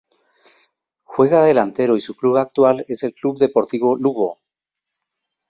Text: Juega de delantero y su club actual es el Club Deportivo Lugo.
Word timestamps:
Juega 1.03 1.41
de 1.41 1.49
delantero 1.49 1.95
y 1.95 2.01
su 2.01 2.15
club 2.15 2.37
actual 2.37 2.83
es 2.87 3.03
el 3.03 3.13
Club 3.13 3.37
Deportivo 3.37 3.95
Lugo. 3.95 4.39